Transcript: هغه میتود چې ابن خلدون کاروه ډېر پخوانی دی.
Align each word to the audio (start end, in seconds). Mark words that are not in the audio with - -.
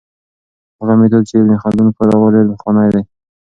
هغه 0.79 0.93
میتود 0.99 1.23
چې 1.29 1.33
ابن 1.41 1.53
خلدون 1.63 1.89
کاروه 1.97 2.33
ډېر 2.33 2.45
پخوانی 2.51 2.89
دی. 2.93 3.01